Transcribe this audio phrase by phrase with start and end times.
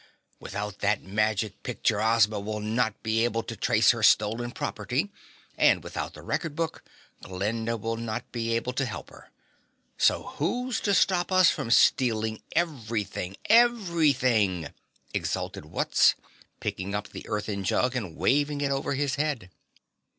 [0.39, 5.11] Without that magic picture Ozma will not be able to trace her stolen property,
[5.59, 6.83] and without the record book,
[7.21, 9.29] Glinda will not be able to help her.
[9.99, 13.37] So who's to stop us from stealing everything?
[13.45, 14.69] Everything!"
[15.13, 16.15] exulted Wutz,
[16.59, 19.51] picking up the earthen jug and waving it over his head.